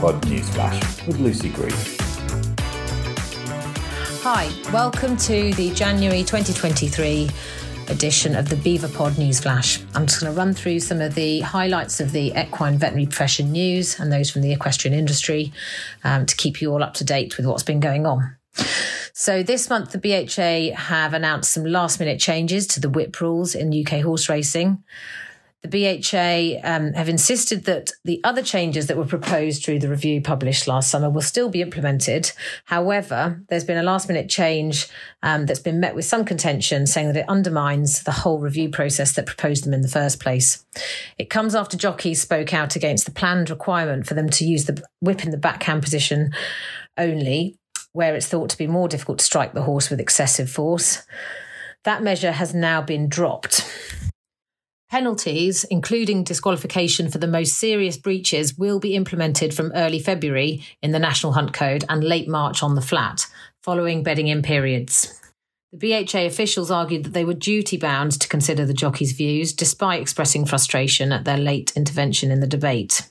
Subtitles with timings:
[0.00, 1.70] BEVApod Newsflash with Lucy Green.
[4.22, 7.28] Hi, welcome to the January 2023
[7.88, 9.84] edition of the BEVA Pod Newsflash.
[9.94, 13.52] I'm just going to run through some of the highlights of the equine veterinary profession
[13.52, 15.52] news and those from the equestrian industry
[16.02, 18.36] um, to keep you all up to date with what's been going on.
[19.12, 23.54] So this month, the BHA have announced some last minute changes to the whip rules
[23.54, 24.82] in UK horse racing
[25.62, 30.22] the BHA um, have insisted that the other changes that were proposed through the review
[30.22, 32.32] published last summer will still be implemented.
[32.64, 34.88] However, there's been a last minute change
[35.22, 39.12] um, that's been met with some contention, saying that it undermines the whole review process
[39.12, 40.64] that proposed them in the first place.
[41.18, 44.82] It comes after jockeys spoke out against the planned requirement for them to use the
[45.00, 46.32] whip in the backhand position
[46.96, 47.58] only,
[47.92, 51.02] where it's thought to be more difficult to strike the horse with excessive force.
[51.84, 53.66] That measure has now been dropped.
[54.90, 60.90] Penalties, including disqualification for the most serious breaches, will be implemented from early February in
[60.90, 63.24] the National Hunt Code and late March on the flat,
[63.62, 65.20] following bedding in periods.
[65.72, 70.02] The BHA officials argued that they were duty bound to consider the jockeys' views, despite
[70.02, 73.08] expressing frustration at their late intervention in the debate.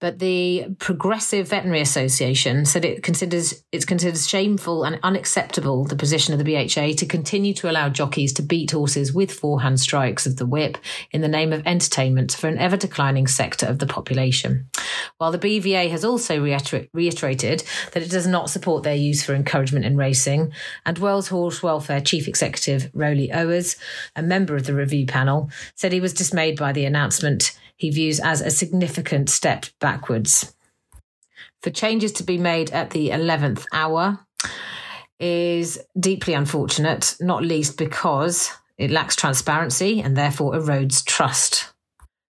[0.00, 6.32] But the Progressive Veterinary Association said it considers it's considered shameful and unacceptable the position
[6.32, 10.36] of the BHA to continue to allow jockeys to beat horses with forehand strikes of
[10.36, 10.78] the whip
[11.10, 14.68] in the name of entertainment for an ever declining sector of the population.
[15.18, 17.62] While the BVA has also reiter- reiterated
[17.92, 20.52] that it does not support their use for encouragement in racing,
[20.86, 23.76] and World Horse Welfare Chief Executive Roly Owers,
[24.16, 28.20] a member of the review panel, said he was dismayed by the announcement he views
[28.20, 30.54] as a significant step backwards.
[31.62, 34.20] For changes to be made at the 11th hour
[35.18, 41.72] is deeply unfortunate, not least because it lacks transparency and therefore erodes trust.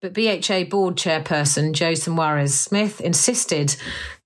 [0.00, 3.76] But BHA board chairperson Joe Saumarez Smith insisted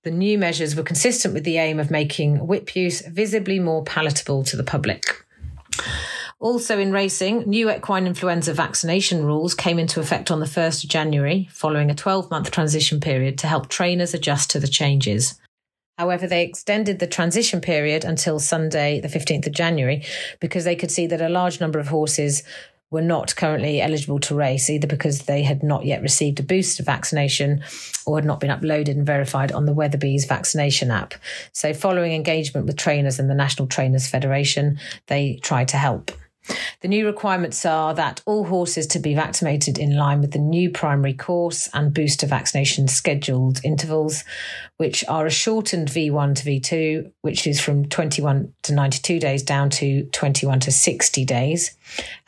[0.03, 4.43] the new measures were consistent with the aim of making whip use visibly more palatable
[4.45, 5.25] to the public.
[6.39, 10.89] Also in racing, new equine influenza vaccination rules came into effect on the 1st of
[10.89, 15.37] January, following a 12 month transition period to help trainers adjust to the changes.
[15.97, 20.05] However, they extended the transition period until Sunday, the 15th of January,
[20.39, 22.43] because they could see that a large number of horses
[22.89, 26.83] were not currently eligible to race, either because they had not yet received a booster
[26.83, 27.61] vaccination
[28.05, 31.15] or had not been uploaded and verified on the Weatherbys vaccination app.
[31.51, 36.11] So, following engagement with trainers and the National Trainers Federation, they tried to help.
[36.81, 40.69] The new requirements are that all horses to be vaccinated in line with the new
[40.69, 44.23] primary course and booster vaccination scheduled intervals,
[44.77, 49.69] which are a shortened V1 to V2, which is from 21 to 92 days down
[49.71, 51.75] to 21 to 60 days.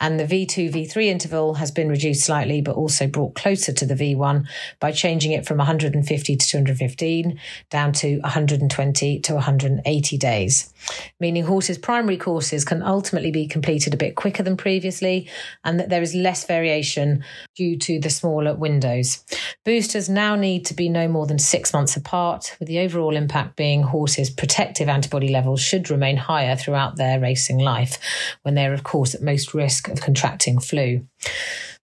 [0.00, 3.94] And the V2 V3 interval has been reduced slightly, but also brought closer to the
[3.94, 4.46] V1
[4.80, 7.40] by changing it from 150 to 215
[7.70, 10.74] down to 120 to 180 days,
[11.20, 15.28] meaning horses' primary courses can ultimately be completed a bit quicker than previously
[15.64, 17.24] and that there is less variation
[17.56, 19.24] due to the smaller windows.
[19.64, 23.56] Boosters now need to be no more than six months apart, with the overall impact
[23.56, 27.98] being horses' protective antibody levels should remain higher throughout their racing life
[28.42, 31.06] when they're, of course, at most risk of contracting flu.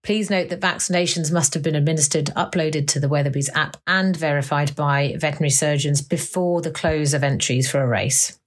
[0.01, 4.75] Please note that vaccinations must have been administered, uploaded to the Weatherbys app, and verified
[4.75, 8.38] by veterinary surgeons before the close of entries for a race.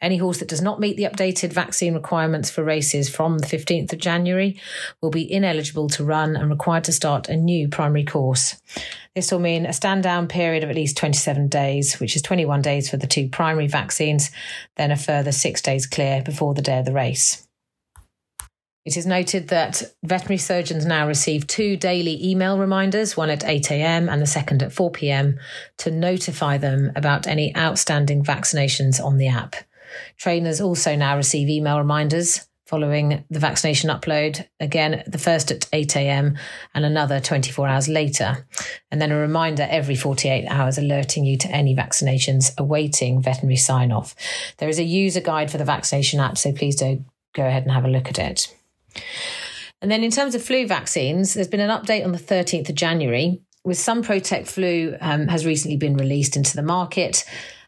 [0.00, 3.92] Any horse that does not meet the updated vaccine requirements for races from the 15th
[3.92, 4.58] of January
[5.02, 8.60] will be ineligible to run and required to start a new primary course.
[9.14, 12.62] This will mean a stand down period of at least 27 days, which is 21
[12.62, 14.30] days for the two primary vaccines,
[14.76, 17.46] then a further six days clear before the day of the race.
[18.86, 24.10] It is noted that veterinary surgeons now receive two daily email reminders, one at 8am
[24.10, 25.38] and the second at 4pm,
[25.78, 29.54] to notify them about any outstanding vaccinations on the app.
[30.16, 36.38] Trainers also now receive email reminders following the vaccination upload, again, the first at 8am
[36.72, 38.46] and another 24 hours later.
[38.90, 43.90] And then a reminder every 48 hours alerting you to any vaccinations awaiting veterinary sign
[43.90, 44.14] off.
[44.58, 47.04] There is a user guide for the vaccination app, so please do
[47.34, 48.54] go ahead and have a look at it.
[49.82, 52.74] And then in terms of flu vaccines, there's been an update on the 13th of
[52.74, 57.24] January with some ProteqFlu um, has recently been released into the market,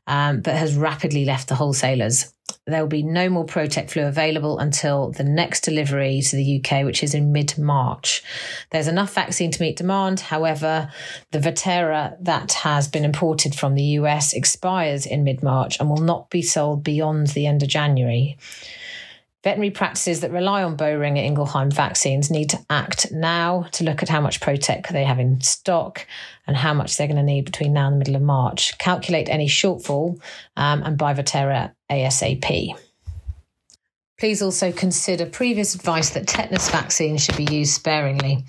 [0.07, 2.33] um, but has rapidly left the wholesalers.
[2.67, 7.03] There will be no more ProteqFlu available until the next delivery to the UK, which
[7.03, 8.23] is in mid March.
[8.71, 10.21] There's enough vaccine to meet demand.
[10.21, 10.91] However,
[11.31, 15.99] the Vetera that has been imported from the US expires in mid March and will
[15.99, 18.37] not be sold beyond the end of January.
[19.45, 24.09] Veterinary practices that rely on Boehringer Ingelheim vaccines need to act now to look at
[24.09, 26.07] how much Proteq they have in stock
[26.47, 28.79] and how much they're going to need between now and the middle of March.
[28.79, 30.21] Calculate any shortfall
[30.57, 32.79] um, and buy Vetera ASAP.
[34.23, 38.45] Please also consider previous advice that tetanus vaccines should be used sparingly.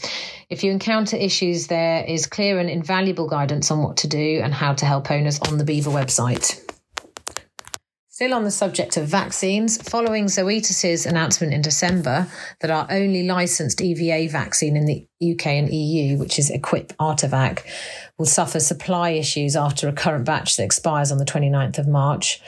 [0.52, 4.54] If you encounter issues, there is clear and invaluable guidance on what to do and
[4.54, 6.63] how to help owners on the BEVA website.
[8.14, 12.28] Still on the subject of vaccines, following Zoetis's announcement in December
[12.62, 18.26] that our only licensed EVA vaccine in the UK and EU, which is Equip will
[18.28, 22.40] suffer supply issues after a current batch that expires on the 29th of March.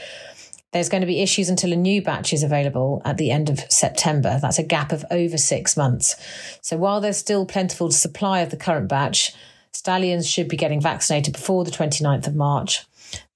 [0.71, 3.61] There's going to be issues until a new batch is available at the end of
[3.67, 4.37] September.
[4.39, 6.15] That's a gap of over six months.
[6.61, 9.33] So while there's still plentiful supply of the current batch,
[9.71, 12.85] stallions should be getting vaccinated before the 29th of March.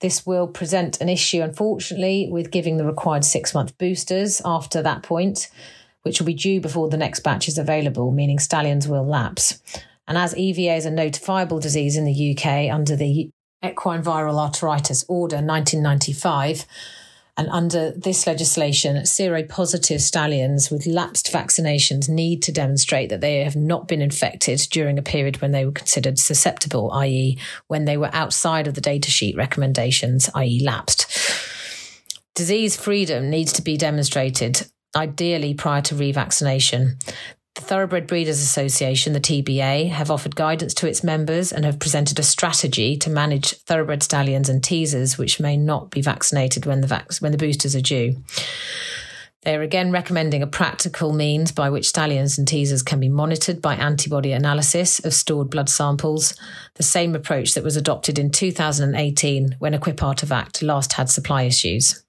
[0.01, 5.04] This will present an issue, unfortunately, with giving the required six month boosters after that
[5.04, 5.50] point,
[6.04, 9.62] which will be due before the next batch is available, meaning stallions will lapse.
[10.07, 13.30] And as EVA is a notifiable disease in the UK under the
[13.63, 16.66] Equine Viral Arteritis Order 1995,
[17.39, 23.56] and under this legislation, seropositive stallions with lapsed vaccinations need to demonstrate that they have
[23.56, 27.38] not been infected during a period when they were considered susceptible, i.e.,
[27.68, 31.07] when they were outside of the datasheet recommendations, i.e., lapsed.
[32.36, 37.01] Disease freedom needs to be demonstrated ideally prior to revaccination.
[37.59, 42.17] The Thoroughbred Breeders Association, the TBA, have offered guidance to its members and have presented
[42.17, 46.88] a strategy to manage thoroughbred stallions and teasers which may not be vaccinated when the
[46.88, 48.15] vac- when the boosters are due.
[49.41, 53.61] They are again recommending a practical means by which stallions and teasers can be monitored
[53.61, 56.38] by antibody analysis of stored blood samples,
[56.75, 62.01] the same approach that was adopted in 2018 when Equip Artervac last had supply issues.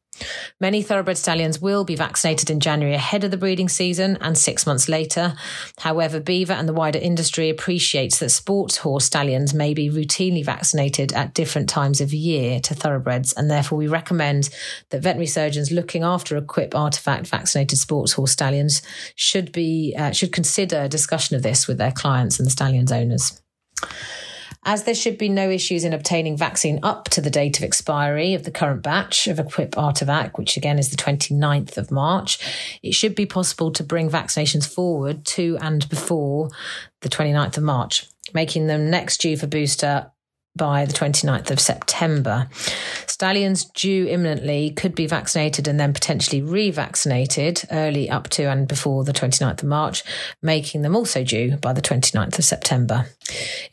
[0.60, 4.66] Many thoroughbred stallions will be vaccinated in January ahead of the breeding season and six
[4.66, 5.34] months later.
[5.78, 11.12] However, BEVA and the wider industry appreciates that sports horse stallions may be routinely vaccinated
[11.12, 14.50] at different times of year to thoroughbreds, and therefore we recommend
[14.90, 18.82] that veterinary surgeons looking after Equip Artervac vaccinated sports horse stallions
[19.14, 22.92] should be uh, should consider a discussion of this with their clients and the stallions
[22.92, 23.40] owners.
[24.62, 28.34] As there should be no issues in obtaining vaccine up to the date of expiry
[28.34, 32.38] of the current batch of Equip Artervac, which again is the 29th of March,
[32.82, 36.50] it should be possible to bring vaccinations forward to and before
[37.00, 40.10] the 29th of March, making them next due for booster
[40.54, 42.48] by the 29th of September.
[43.20, 49.04] Stallions due imminently could be vaccinated and then potentially revaccinated early up to and before
[49.04, 50.02] the 29th of March,
[50.40, 53.04] making them also due by the 29th of September.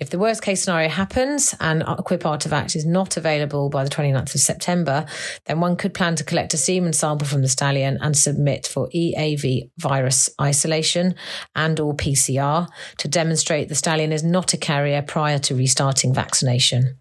[0.01, 4.35] If the worst case scenario happens and Equip Artervac is not available by the 29th
[4.35, 5.05] of September,
[5.45, 8.89] then one could plan to collect a semen sample from the stallion and submit for
[8.89, 11.15] EAV virus isolation
[11.55, 12.67] and or PCR
[12.97, 16.97] to demonstrate the stallion is not a carrier prior to restarting vaccination.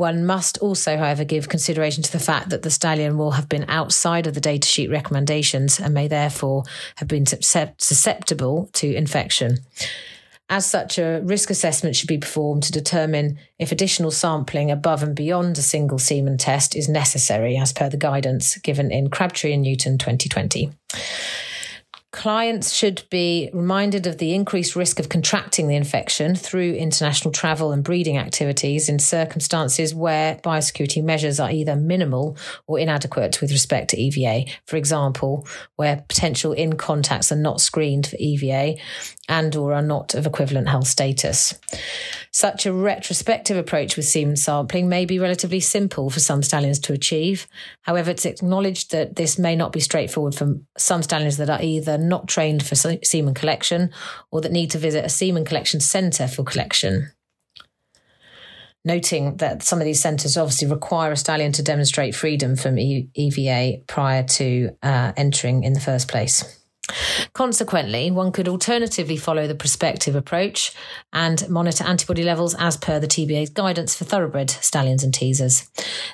[0.00, 3.66] One must also, however, give consideration to the fact that the stallion will have been
[3.68, 6.64] outside of the datasheet recommendations and may therefore
[6.96, 9.58] have been susceptible to infection.
[10.48, 15.14] As such, a risk assessment should be performed to determine if additional sampling above and
[15.14, 19.64] beyond a single semen test is necessary, as per the guidance given in Crabtree and
[19.64, 20.72] Newton 2020.
[22.12, 27.70] Clients should be reminded of the increased risk of contracting the infection through international travel
[27.70, 32.36] and breeding activities in circumstances where biosecurity measures are either minimal
[32.66, 34.50] or inadequate with respect to EVA.
[34.66, 38.74] For example, where potential in contacts are not screened for EVA
[39.28, 41.54] and or are not of equivalent health status.
[42.32, 46.92] Such a retrospective approach with semen sampling may be relatively simple for some stallions to
[46.92, 47.46] achieve.
[47.82, 51.96] However, it's acknowledged that this may not be straightforward for some stallions that are either
[52.00, 53.90] not trained for semen collection
[54.30, 57.12] or that need to visit a semen collection centre for collection
[58.84, 63.82] noting that some of these centres obviously require a stallion to demonstrate freedom from EVA
[63.86, 66.59] prior to uh, entering in the first place.
[67.32, 70.74] Consequently, one could alternatively follow the prospective approach
[71.12, 75.68] and monitor antibody levels as per the TBA's guidance for thoroughbred stallions and teasers.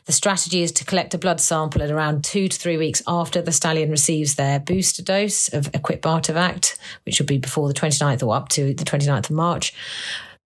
[0.06, 3.42] The strategy is to collect a blood sample at around two to three weeks after
[3.42, 8.26] the stallion receives their booster dose of Equip Artervac, which will be before the 29th
[8.26, 9.74] or up to the 29th of March,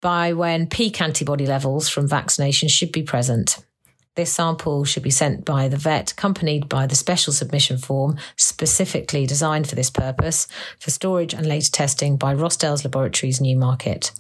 [0.01, 3.59] by when peak antibody levels from vaccination should be present.
[4.17, 9.25] This sample should be sent by the vet, accompanied by the special submission form specifically
[9.25, 10.49] designed for this purpose
[10.79, 14.11] for storage and later testing by Rossdales Laboratories Newmarket.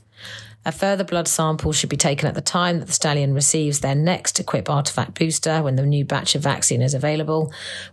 [0.65, 3.95] A further blood sample should be taken at the time that the stallion receives their
[3.95, 7.51] next Equip Artervac booster when the new batch of vaccine is available,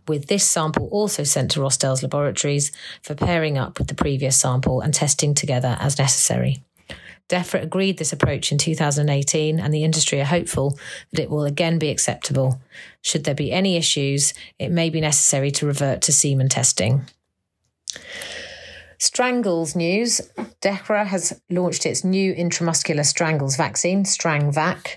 [0.08, 4.82] with this sample also sent to Rossdales laboratories for pairing up with the previous sample
[4.82, 6.62] and testing together as necessary.
[7.30, 10.78] DEFRA agreed this approach in 2018, and the industry are hopeful
[11.12, 12.62] that it will again be acceptable.
[13.02, 17.06] Should there be any issues, it may be necessary to revert to semen testing.
[18.98, 20.22] Strangles news.
[20.62, 24.96] DEFRA has launched its new intramuscular strangles vaccine, StrangVac,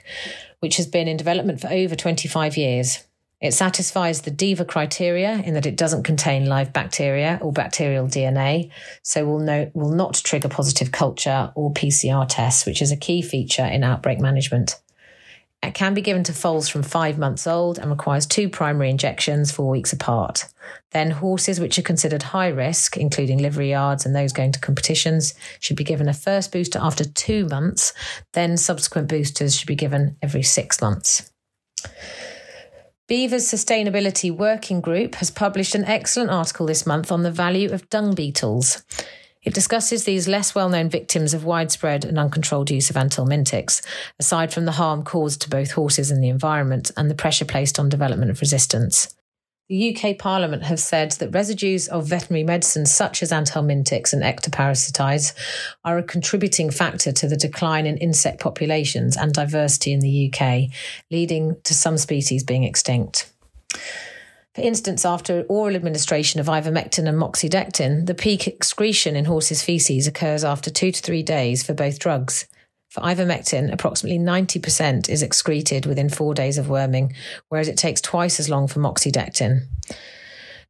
[0.61, 3.05] which has been in development for over 25 years.
[3.41, 8.71] It satisfies the DIVA criteria in that it doesn't contain live bacteria or bacterial DNA,
[9.03, 13.23] so will, no, will not trigger positive culture or PCR tests, which is a key
[13.23, 14.79] feature in outbreak management.
[15.63, 19.53] It can be given to foals from five months old and requires two primary injections
[19.53, 20.47] four weeks apart.
[20.93, 25.35] Then, horses which are considered high risk, including livery yards and those going to competitions,
[25.61, 27.93] should be given a first booster after two months.
[28.33, 31.31] Then, subsequent boosters should be given every six months.
[33.11, 37.91] BEVA's Sustainability Working Group has published an excellent article this month on the value of
[37.91, 38.85] dung beetles.
[39.43, 43.85] It discusses these less well known victims of widespread and uncontrolled use of anthelmintics,
[44.21, 47.81] aside from the harm caused to both horses and the environment and the pressure placed
[47.81, 49.13] on development of resistance.
[49.71, 55.33] The UK Parliament have said that residues of veterinary medicines such as anthelmintics and ectoparasiticides
[55.85, 60.71] are a contributing factor to the decline in insect populations and diversity in the UK,
[61.13, 63.31] leading to some species being extinct.
[64.57, 70.09] For instance, after oral administration of ivermectin and moxidectin, the peak excretion in horses' feces
[70.09, 72.49] occurs after two to three days for both drugs.
[72.91, 77.15] For ivermectin, approximately 90% is excreted within four days of worming,
[77.49, 79.69] whereas it takes twice as long for moxidectin.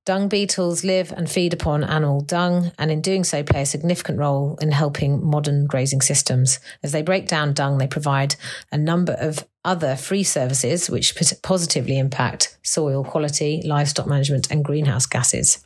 [0.04, 4.18] Dung beetles live and feed upon animal dung, and in doing so, play a significant
[4.18, 6.60] role in helping modern grazing systems.
[6.82, 8.36] As they break down dung, they provide
[8.70, 15.06] a number of other free services which positively impact soil quality, livestock management, and greenhouse
[15.06, 15.64] gases.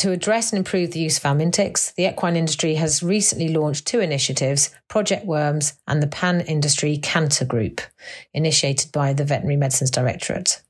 [0.00, 4.00] To address and improve the use of anthelmintics, the equine industry has recently launched two
[4.00, 7.82] initiatives Project Worms and the Pan Industry Canter Group,
[8.32, 10.62] initiated by the Veterinary Medicines Directorate.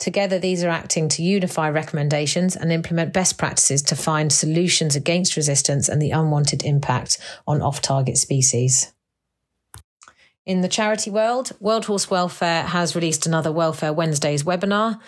[0.00, 5.36] Together, these are acting to unify recommendations and implement best practices to find solutions against
[5.36, 8.92] resistance and the unwanted impact on off target species.
[10.50, 14.98] In the charity world, World Horse Welfare has released another Welfare Wednesdays webinar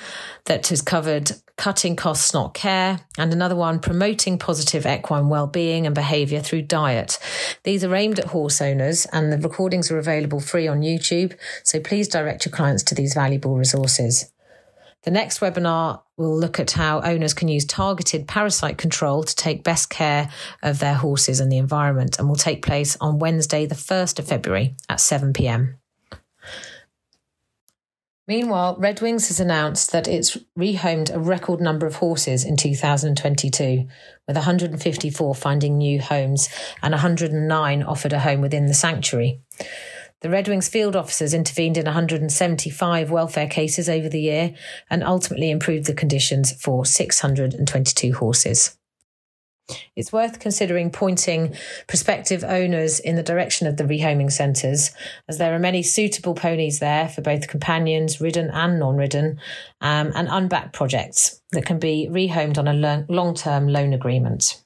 [0.44, 5.96] that has covered cutting costs, not care, and another one promoting positive equine well-being and
[5.96, 7.18] behaviour through diet.
[7.64, 11.37] These are aimed at horse owners, and the recordings are available free on YouTube.
[11.64, 14.30] So please direct your clients to these valuable resources.
[15.02, 19.64] The next webinar will look at how owners can use targeted parasite control to take
[19.64, 20.30] best care
[20.62, 24.28] of their horses and the environment and will take place on Wednesday, the 1st of
[24.28, 25.76] February at 7 pm.
[28.28, 33.88] Meanwhile, Redwings has announced that it's rehomed a record number of horses in 2022,
[34.28, 36.49] with 154 finding new homes
[36.80, 39.40] and 109 offered a home within the sanctuary.
[40.22, 44.54] The Redwings field officers intervened in 175 welfare cases over the year
[44.88, 48.78] and ultimately improved the conditions for 622 horses.
[49.96, 51.56] It's worth considering pointing
[51.88, 54.92] prospective owners in the direction of the rehoming centres,
[55.28, 59.40] as there are many suitable ponies there for both companions, ridden and non ridden,
[59.80, 64.62] um, and unbacked projects that can be rehomed on a long term loan agreement.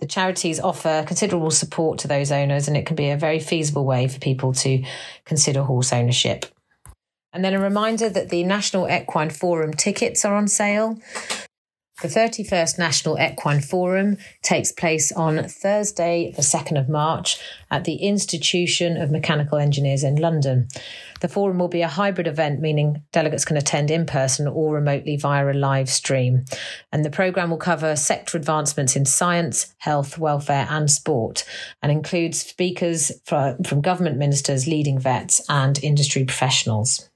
[0.00, 3.84] The charities offer considerable support to those owners, and it can be a very feasible
[3.84, 4.82] way for people to
[5.26, 6.46] consider horse ownership.
[7.32, 10.98] And then a reminder that the National Equine Forum tickets are on sale.
[12.00, 17.38] The 31st National Equine Forum takes place on Thursday, the 2nd of March,
[17.70, 20.68] at the Institution of Mechanical Engineers in London.
[21.20, 25.18] The forum will be a hybrid event, meaning delegates can attend in person or remotely
[25.18, 26.46] via a live stream.
[26.90, 31.44] And the programme will cover sector advancements in science, health, welfare, and sport,
[31.82, 37.10] and includes speakers from government ministers, leading vets, and industry professionals.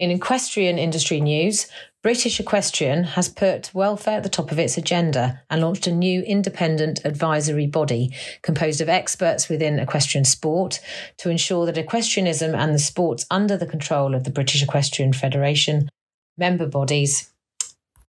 [0.00, 1.68] In equestrian industry news,
[2.04, 6.20] British Equestrian has put welfare at the top of its agenda and launched a new
[6.20, 10.80] independent advisory body composed of experts within equestrian sport
[11.16, 15.88] to ensure that equestrianism and the sports under the control of the British Equestrian Federation
[16.36, 17.30] member bodies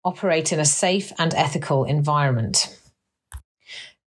[0.06, 2.74] operate in a safe and ethical environment.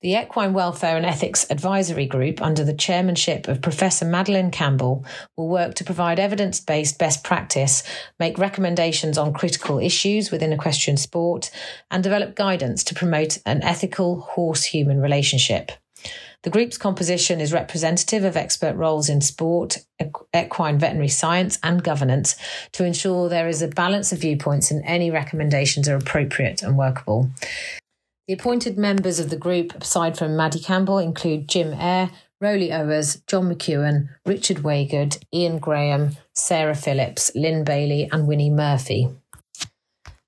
[0.04, 5.02] The Equine Welfare and Ethics Advisory Group, under the chairmanship of Professor Madeleine Campbell,
[5.34, 7.82] will work to provide evidence based best practice,
[8.20, 11.50] make recommendations on critical issues within equestrian sport,
[11.90, 15.72] and develop guidance to promote an ethical horse human relationship.
[16.42, 19.78] The group's composition is representative of expert roles in sport,
[20.36, 22.36] equine veterinary science, and governance
[22.72, 27.30] to ensure there is a balance of viewpoints and any recommendations are appropriate and workable.
[28.26, 33.20] The appointed members of the group, aside from Maddie Campbell, include Jim Eyre, Roly Owers,
[33.26, 39.10] John McEwen, Richard Waygood, Ian Graham, Sarah Phillips, Lynn Bailey, and Winnie Murphy.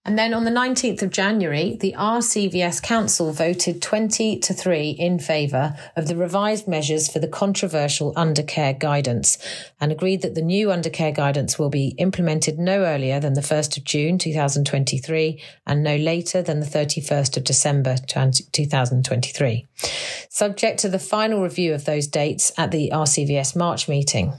[0.06, 5.18] And then on the 19th of January, the RCVS Council voted 20 to 3 in
[5.18, 9.36] favour of the revised measures for the controversial undercare guidance
[9.80, 13.78] and agreed that the new undercare guidance will be implemented no earlier than the 1st
[13.78, 19.66] of June 2023 and no later than the 31st of December 2023,
[20.28, 24.34] subject to the final review of those dates at the RCVS March meeting.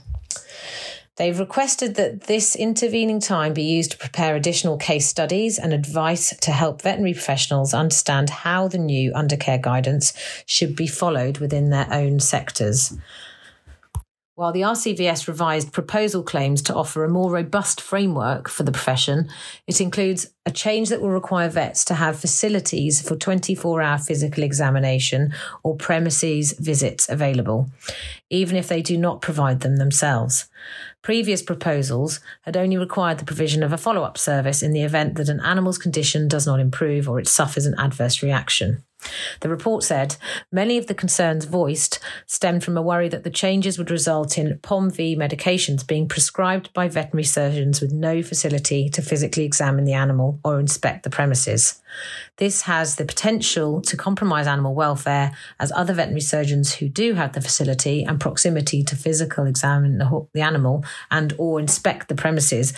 [1.18, 6.34] They've requested that this intervening time be used to prepare additional case studies and advice
[6.36, 10.12] to help veterinary professionals understand how the new undercare guidance
[10.46, 12.96] should be followed within their own sectors.
[14.36, 19.28] While the RCVS revised proposal claims to offer a more robust framework for the profession,
[19.66, 24.44] it includes a change that will require vets to have facilities for 24 hour physical
[24.44, 25.34] examination
[25.64, 27.68] or premises visits available,
[28.30, 30.48] even if they do not provide them themselves.
[31.08, 35.14] Previous proposals had only required the provision of a follow up service in the event
[35.14, 38.84] that an animal's condition does not improve or it suffers an adverse reaction.
[39.40, 40.16] The report said
[40.50, 44.58] many of the concerns voiced stemmed from a worry that the changes would result in
[44.58, 50.40] POMV medications being prescribed by veterinary surgeons with no facility to physically examine the animal
[50.44, 51.80] or inspect the premises.
[52.36, 57.32] This has the potential to compromise animal welfare as other veterinary surgeons who do have
[57.32, 62.72] the facility and proximity to physical examine the, the animal and or inspect the premises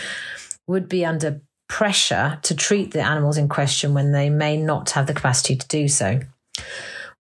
[0.67, 5.07] would be under pressure to treat the animals in question when they may not have
[5.07, 6.21] the capacity to do so.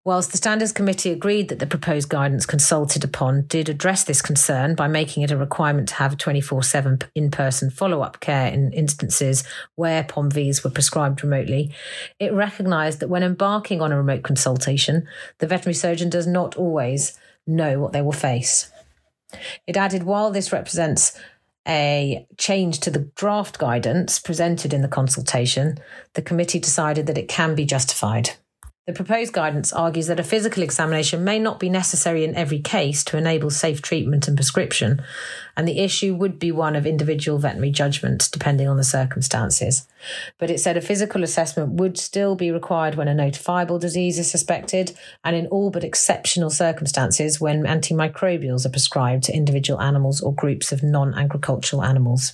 [0.04, 4.74] Whilst the Standards Committee agreed that the proposed guidance consulted upon did address this concern
[4.74, 8.72] by making it a requirement to have 24 7 in person follow up care in
[8.72, 9.44] instances
[9.76, 11.72] where POMVs were prescribed remotely,
[12.18, 15.06] it recognised that when embarking on a remote consultation,
[15.38, 18.72] the veterinary surgeon does not always know what they will face.
[19.66, 21.16] It added while this represents
[21.66, 25.78] a change to the draft guidance presented in the consultation,
[26.14, 28.30] the committee decided that it can be justified.
[28.90, 33.04] The proposed guidance argues that a physical examination may not be necessary in every case
[33.04, 35.00] to enable safe treatment and prescription,
[35.56, 39.86] and the issue would be one of individual veterinary judgment depending on the circumstances.
[40.38, 44.28] But it said a physical assessment would still be required when a notifiable disease is
[44.28, 50.34] suspected, and in all but exceptional circumstances when antimicrobials are prescribed to individual animals or
[50.34, 52.32] groups of non agricultural animals.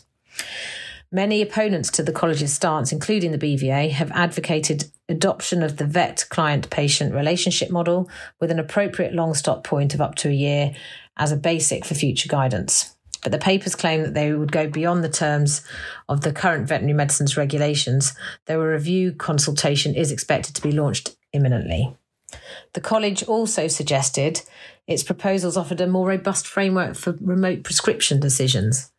[1.12, 6.26] Many opponents to the college's stance, including the BVA, have advocated adoption of the vet
[6.30, 10.74] client patient relationship model with an appropriate long stop point of up to a year
[11.16, 12.96] as a basic for future guidance.
[13.22, 15.66] But the papers claim that they would go beyond the terms
[16.08, 18.14] of the current veterinary medicines regulations,
[18.46, 21.96] though a review consultation is expected to be launched imminently.
[22.72, 24.42] The college also suggested
[24.86, 28.92] its proposals offered a more robust framework for remote prescription decisions.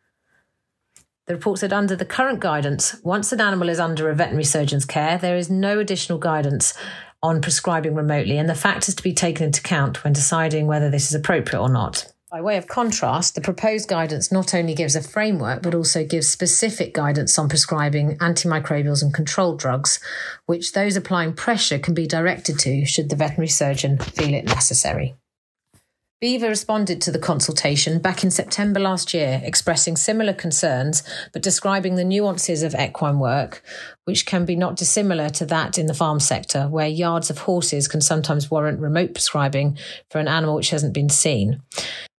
[1.28, 4.86] The report said under the current guidance, once an animal is under a veterinary surgeon's
[4.86, 6.72] care, there is no additional guidance
[7.22, 11.08] on prescribing remotely, and the factors to be taken into account when deciding whether this
[11.08, 12.10] is appropriate or not.
[12.30, 16.28] By way of contrast, the proposed guidance not only gives a framework, but also gives
[16.28, 20.00] specific guidance on prescribing antimicrobials and controlled drugs,
[20.46, 25.14] which those applying pressure can be directed to should the veterinary surgeon feel it necessary.
[26.20, 31.94] BEVA responded to the consultation back in September last year, expressing similar concerns, but describing
[31.94, 33.62] the nuances of equine work,
[34.04, 37.86] which can be not dissimilar to that in the farm sector, where yards of horses
[37.86, 39.78] can sometimes warrant remote prescribing
[40.10, 41.62] for an animal which hasn't been seen.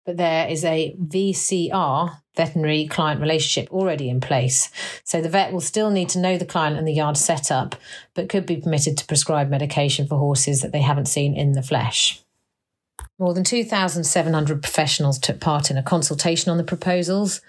[0.06, 4.72] But there is a VCR, veterinary client relationship, already in place.
[5.04, 7.76] So the vet will still need to know the client and the yard setup,
[8.14, 11.62] but could be permitted to prescribe medication for horses that they haven't seen in the
[11.62, 12.24] flesh.
[13.20, 17.42] More than 2,700 professionals took part in a consultation on the proposals,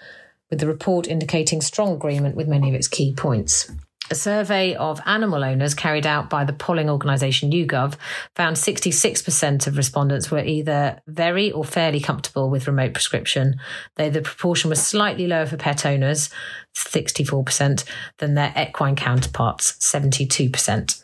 [0.49, 3.71] with the report indicating strong agreement with many of its key points.
[4.09, 7.95] A survey of animal owners carried out by the polling organisation YouGov
[8.35, 13.55] found 66% of respondents were either very or fairly comfortable with remote prescription,
[13.95, 16.29] though the proportion was slightly lower for pet owners,
[16.75, 17.85] 64%,
[18.17, 21.01] than their equine counterparts, 72%.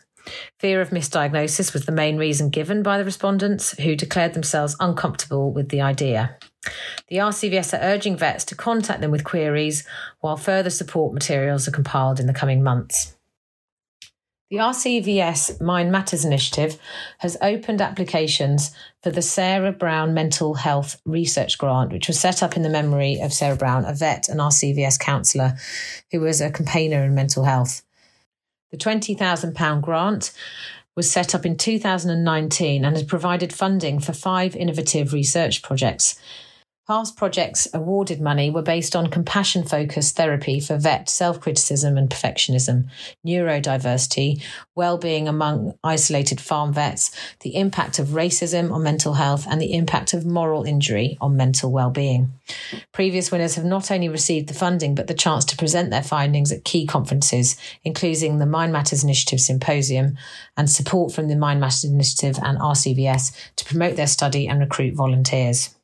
[0.58, 5.52] Fear of misdiagnosis was the main reason given by the respondents, who declared themselves uncomfortable
[5.52, 6.36] with the idea.
[7.08, 9.86] The RCVS are urging vets to contact them with queries
[10.20, 13.16] while further support materials are compiled in the coming months.
[14.50, 16.78] The RCVS Mind Matters initiative
[17.18, 18.70] has opened applications
[19.02, 23.20] for the Sarah Brown Mental Health Research Grant, which was set up in the memory
[23.20, 25.58] of Sarah Brown, a vet and RCVS counsellor
[26.10, 27.82] who was a campaigner in mental health.
[28.70, 30.32] The £20,000 grant
[30.94, 36.20] was set up in 2019 and has provided funding for five innovative research projects
[36.88, 42.08] Past projects awarded money were based on compassion focused therapy for vet self criticism and
[42.08, 42.88] perfectionism,
[43.26, 44.42] neurodiversity,
[44.74, 49.74] well being among isolated farm vets, the impact of racism on mental health, and the
[49.74, 52.32] impact of moral injury on mental well being.
[52.92, 56.50] Previous winners have not only received the funding, but the chance to present their findings
[56.50, 60.16] at key conferences, including the Mind Matters Initiative Symposium
[60.56, 64.94] and support from the Mind Matters Initiative and RCVS to promote their study and recruit
[64.94, 65.74] volunteers.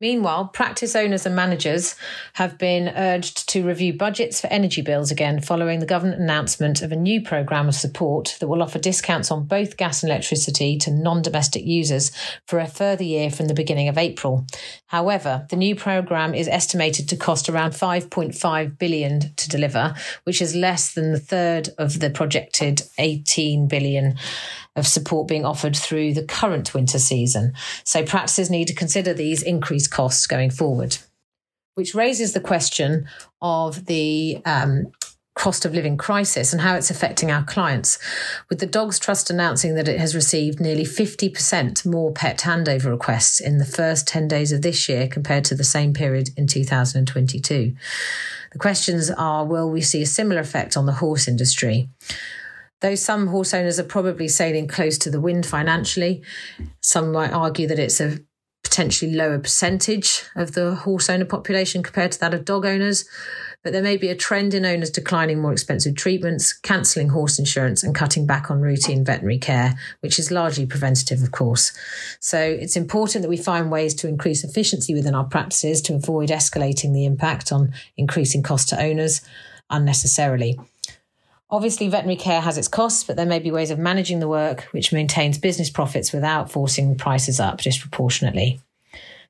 [0.00, 1.96] Meanwhile, practice owners and managers
[2.34, 6.92] have been urged to review budgets for energy bills again following the government announcement of
[6.92, 10.92] a new programme of support that will offer discounts on both gas and electricity to
[10.92, 12.12] non domestic users
[12.46, 14.46] for a further year from the beginning of April.
[14.86, 20.54] However, the new programme is estimated to cost around 5.5 billion to deliver, which is
[20.54, 24.14] less than the third of the projected 18 billion
[24.78, 27.52] of support being offered through the current winter season.
[27.84, 30.98] So practices need to consider these increased costs going forward.
[31.74, 33.06] Which raises the question
[33.40, 34.92] of the um,
[35.38, 37.98] cost of living crisis and how it's affecting our clients.
[38.50, 43.38] With the Dogs Trust announcing that it has received nearly 50% more pet handover requests
[43.38, 47.74] in the first 10 days of this year compared to the same period in 2022.
[48.50, 51.88] The questions are will we see a similar effect on the horse industry?
[52.80, 56.22] Though some horse owners are probably sailing close to the wind financially,
[56.80, 58.18] some might argue that it's a
[58.62, 63.04] potentially lower percentage of the horse owner population compared to that of dog owners.
[63.64, 67.82] But there may be a trend in owners declining more expensive treatments, cancelling horse insurance,
[67.82, 71.72] and cutting back on routine veterinary care, which is largely preventative, of course.
[72.20, 76.28] So it's important that we find ways to increase efficiency within our practices to avoid
[76.28, 79.22] escalating the impact on increasing cost to owners
[79.70, 80.56] unnecessarily.
[81.50, 84.62] Obviously, veterinary care has its costs, but there may be ways of managing the work
[84.72, 88.60] which maintains business profits without forcing prices up disproportionately,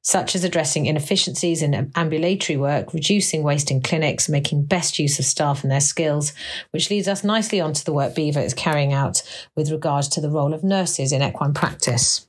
[0.02, 5.24] such as addressing inefficiencies in ambulatory work, reducing waste in clinics, making best use of
[5.24, 6.32] staff and their skills,
[6.72, 9.22] which leads us nicely onto the work BEVA is carrying out
[9.54, 12.27] with regards to the role of nurses in equine practice.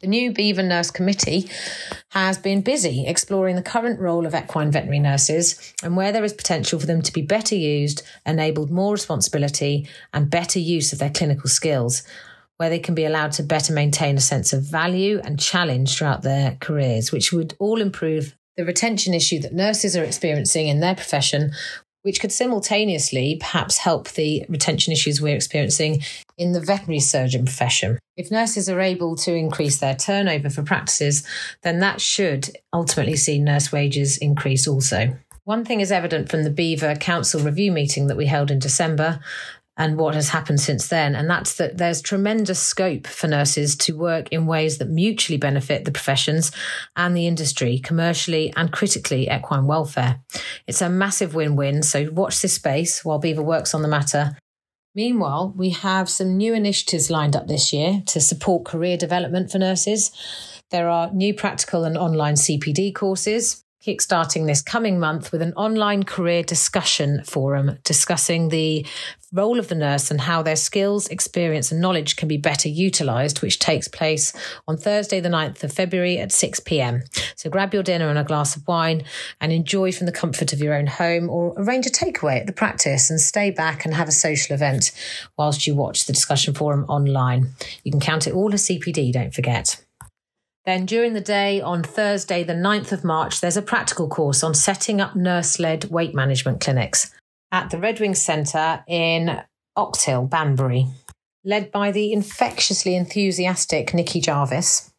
[0.00, 1.50] The new BEVA Nurse Committee
[2.08, 6.32] has been busy exploring the current role of equine veterinary nurses and where there is
[6.32, 11.10] potential for them to be better used, enabled more responsibility and better use of their
[11.10, 12.02] clinical skills,
[12.56, 16.22] where they can be allowed to better maintain a sense of value and challenge throughout
[16.22, 20.94] their careers, which would all improve the retention issue that nurses are experiencing in their
[20.94, 21.52] profession
[22.02, 26.02] which could simultaneously perhaps help the retention issues we're experiencing
[26.38, 27.98] in the veterinary surgeon profession.
[28.16, 31.26] If nurses are able to increase their turnover for practices,
[31.62, 35.16] then that should ultimately see nurse wages increase also.
[35.44, 39.20] One thing is evident from the BEVA Council review meeting that we held in December
[39.80, 41.14] and what has happened since then.
[41.14, 45.86] And that's that there's tremendous scope for nurses to work in ways that mutually benefit
[45.86, 46.52] the professions
[46.96, 50.20] and the industry, commercially and critically equine welfare.
[50.66, 51.82] It's a massive win win.
[51.82, 54.36] So watch this space while BEVA works on the matter.
[54.94, 59.58] Meanwhile, we have some new initiatives lined up this year to support career development for
[59.58, 60.10] nurses.
[60.70, 66.02] There are new practical and online CPD courses kickstarting this coming month with an online
[66.02, 68.86] career discussion forum discussing the
[69.32, 73.40] role of the nurse and how their skills, experience, and knowledge can be better utilised,
[73.40, 74.32] which takes place
[74.68, 77.02] on Thursday, the 9th of February at 6 pm.
[77.36, 79.04] So grab your dinner and a glass of wine
[79.40, 82.52] and enjoy from the comfort of your own home or arrange a takeaway at the
[82.52, 84.92] practice and stay back and have a social event
[85.38, 87.50] whilst you watch the discussion forum online.
[87.84, 89.82] You can count it all as CPD, don't forget.
[90.66, 94.54] Then during the day on Thursday, the 9th of March, there's a practical course on
[94.54, 97.10] setting up nurse led weight management clinics
[97.50, 99.40] at the Red Wing Centre in
[99.76, 100.86] Oxhill, Banbury,
[101.44, 104.92] led by the infectiously enthusiastic Nikki Jarvis.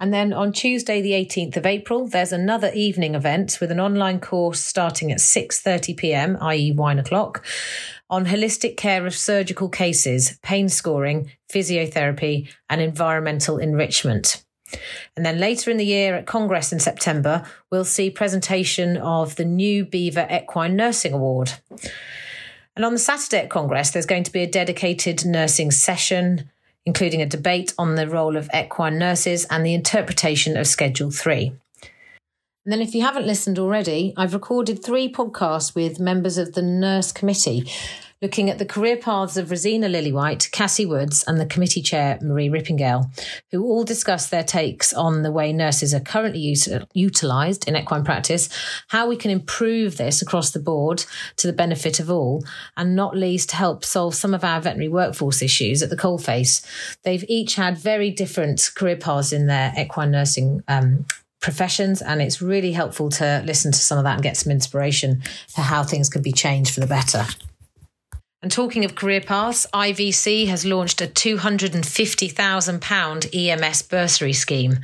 [0.00, 4.20] And then on Tuesday, the 18th of April, there's another evening event with an online
[4.20, 7.44] course starting at 6:30 p.m., i.e., 1 o'clock,
[8.08, 14.44] on holistic care of surgical cases, pain scoring, physiotherapy, and environmental enrichment.
[15.16, 19.44] And then later in the year at Congress in September, we'll see presentation of the
[19.44, 21.52] new BEVA Equine Nursing Award.
[22.76, 26.48] And on the Saturday at Congress, there's going to be a dedicated nursing session,
[26.86, 31.52] including a debate on the role of equine nurses and the interpretation of Schedule 3.
[32.64, 36.62] And then, if you haven't listened already, I've recorded three podcasts with members of the
[36.62, 37.68] Nurse Committee
[38.20, 42.48] looking at the career paths of Rosina Lillywhite, Cassie Woods, and the committee chair, Marie
[42.48, 43.10] Rippingale,
[43.50, 46.56] who all discuss their takes on the way nurses are currently
[46.94, 48.48] utilised in equine practice,
[48.88, 51.04] how we can improve this across the board
[51.36, 52.44] to the benefit of all,
[52.76, 56.64] and not least help solve some of our veterinary workforce issues at the coalface.
[57.04, 61.06] They've each had very different career paths in their equine nursing um,
[61.40, 65.22] professions and it's really helpful to listen to some of that and get some inspiration
[65.48, 67.24] for how things could be changed for the better.
[68.40, 74.78] And talking of career paths, IVC has launched a £250,000 EMS bursary scheme.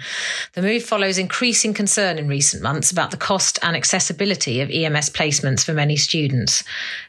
[0.55, 5.11] The move follows increasing concern in recent months about the cost and accessibility of EMS
[5.11, 6.65] placements for many students.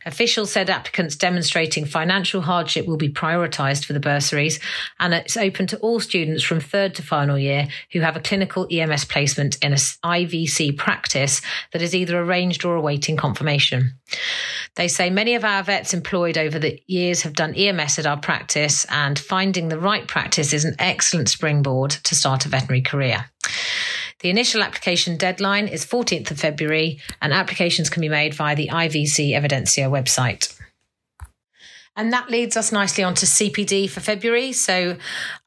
[0.06, 4.60] Officials said applicants demonstrating financial hardship will be prioritised for the bursaries,
[5.00, 8.68] and it's open to all students from third to final year who have a clinical
[8.70, 11.42] EMS placement in an IVC practice
[11.74, 13.94] that is either arranged or awaiting confirmation.
[14.76, 18.20] They say many of our vets employed over the years have done EMS at our
[18.20, 23.26] practice, and finding the right practice is an excellent springboard to start a veterinary career.
[24.20, 28.70] The initial application deadline is 14th of February, and applications can be made via the
[28.70, 30.60] IVC Evidensia website.
[31.98, 34.52] And that leads us nicely on to CPD for February.
[34.52, 34.98] So,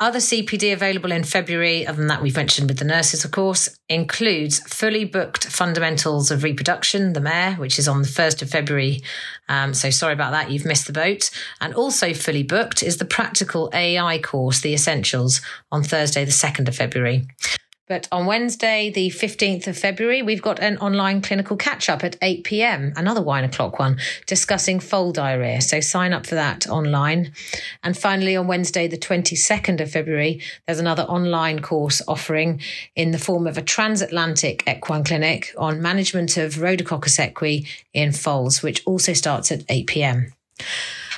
[0.01, 3.79] other CPD available in February, other than that we've mentioned with the nurses, of course,
[3.89, 9.03] includes fully booked fundamentals of reproduction, the mare, which is on the 1st of February.
[9.51, 11.31] Um, so, sorry about that, you've missed the boat.
[11.61, 16.67] And also fully booked is the practical AI course, the essentials, on Thursday, the 2nd
[16.67, 17.27] of February.
[17.89, 22.17] But on Wednesday, the 15th of February, we've got an online clinical catch up at
[22.21, 25.63] 8 pm, another wine o'clock one, discussing foal diarrhea.
[25.63, 27.33] So sign up for that online.
[27.83, 32.61] And finally, on Wednesday, the 22nd of February, there's another online course offering
[32.95, 38.63] in the form of a transatlantic equine clinic on management of Rhodococcus equi in foals,
[38.63, 40.33] which also starts at 8 pm.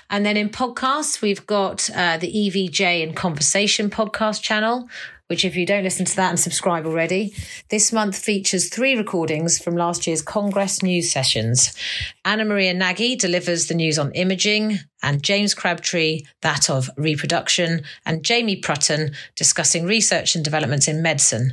[0.09, 4.88] And then in podcasts, we've got uh, the EVJ and Conversation podcast channel,
[5.31, 7.33] which, if you don't listen to that and subscribe already,
[7.69, 11.73] this month features three recordings from last year's Congress news sessions.
[12.25, 18.25] Anna Maria Nagy delivers the news on imaging, and James Crabtree that of reproduction, and
[18.25, 21.53] Jamie Prutton discussing research and developments in medicine.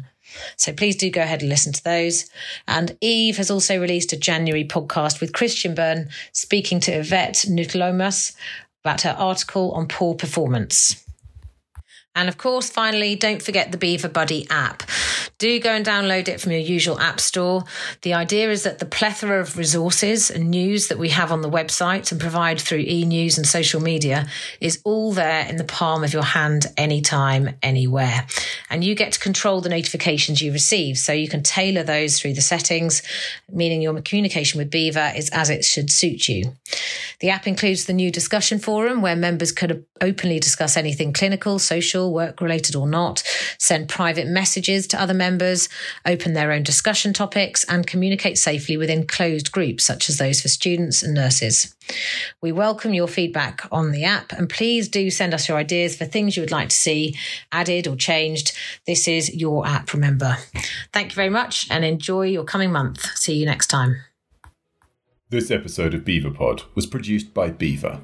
[0.56, 2.28] So please do go ahead and listen to those.
[2.68, 8.36] And Eve has also released a January podcast with Christian Byrne speaking to Yvette Nutlomas
[8.84, 11.07] about her article on poor performance.
[12.18, 14.82] And of course, finally, don't forget the BEVA Buddy app.
[15.38, 17.64] Do go and download it from your usual app store.
[18.02, 21.50] The idea is that the plethora of resources and news that we have on the
[21.50, 24.26] website and provide through e news and social media
[24.60, 28.26] is all there in the palm of your hand, anytime, anywhere.
[28.72, 30.98] And you get to control the notifications you receive.
[30.98, 33.04] So you can tailor those through the settings,
[33.48, 36.56] meaning your communication with BEVA is as it should suit you.
[37.20, 42.07] The app includes the new discussion forum where members could openly discuss anything clinical, social,
[42.12, 43.24] work related or not,
[43.58, 45.70] send private messages to other members,
[46.06, 50.48] open their own discussion topics, and communicate safely within closed groups, such as those for
[50.48, 51.76] students and nurses.
[52.42, 56.06] We welcome your feedback on the app and please do send us your ideas for
[56.06, 57.16] things you would like to see
[57.52, 58.52] added or changed.
[58.86, 60.38] This is your app, remember.
[60.94, 63.06] Thank you very much and enjoy your coming month.
[63.18, 64.02] See you next time.
[65.30, 68.00] This episode of BEVApod was produced by BEVA.